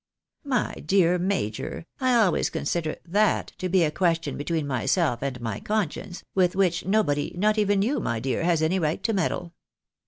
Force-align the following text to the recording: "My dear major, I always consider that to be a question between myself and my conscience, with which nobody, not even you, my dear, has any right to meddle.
"My 0.43 0.73
dear 0.83 1.19
major, 1.19 1.85
I 1.99 2.15
always 2.15 2.49
consider 2.49 2.95
that 3.05 3.53
to 3.59 3.69
be 3.69 3.83
a 3.83 3.91
question 3.91 4.35
between 4.35 4.65
myself 4.65 5.21
and 5.21 5.39
my 5.39 5.59
conscience, 5.59 6.23
with 6.33 6.55
which 6.55 6.87
nobody, 6.87 7.35
not 7.37 7.59
even 7.59 7.83
you, 7.83 7.99
my 7.99 8.19
dear, 8.19 8.43
has 8.43 8.63
any 8.63 8.79
right 8.79 9.03
to 9.03 9.13
meddle. 9.13 9.53